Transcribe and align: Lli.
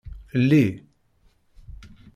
Lli. 0.45 0.65